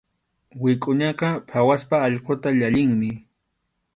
Wikʼuñaqa 0.61 1.27
phawaspa 1.49 1.95
allquta 2.05 2.49
llallinmi. 2.59 3.09